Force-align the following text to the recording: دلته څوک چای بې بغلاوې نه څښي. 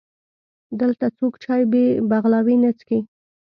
دلته 0.79 1.05
څوک 1.17 1.33
چای 1.43 1.61
بې 1.71 1.85
بغلاوې 2.09 2.55
نه 2.63 2.71
څښي. 2.77 2.99